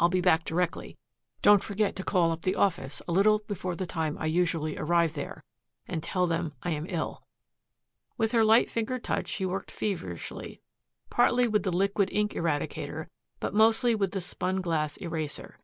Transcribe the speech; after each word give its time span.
I'll 0.00 0.08
be 0.08 0.22
back 0.22 0.46
directly. 0.46 0.96
Don't 1.42 1.62
forget 1.62 1.94
to 1.96 2.02
call 2.02 2.32
up 2.32 2.40
the 2.40 2.54
office 2.54 3.02
a 3.06 3.12
little 3.12 3.40
before 3.40 3.76
the 3.76 3.84
time 3.84 4.16
I 4.18 4.24
usually 4.24 4.78
arrive 4.78 5.12
there 5.12 5.44
and 5.86 6.02
tell 6.02 6.26
them 6.26 6.54
I 6.62 6.70
am 6.70 6.86
ill." 6.88 7.22
With 8.16 8.32
her 8.32 8.44
light 8.44 8.70
fingered 8.70 9.04
touch 9.04 9.28
she 9.28 9.44
worked 9.44 9.70
feverishly, 9.70 10.62
partly 11.10 11.46
with 11.48 11.64
the 11.64 11.70
liquid 11.70 12.08
ink 12.12 12.32
eradicator, 12.32 13.08
but 13.40 13.52
mostly 13.52 13.94
with 13.94 14.12
the 14.12 14.22
spun 14.22 14.62
glass 14.62 14.96
eraser. 15.02 15.58